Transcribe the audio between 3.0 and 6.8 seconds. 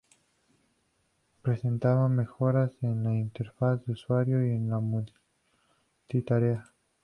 la interfaz de usuario y en la multitarea.